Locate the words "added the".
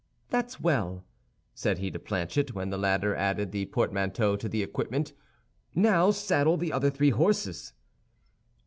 3.15-3.67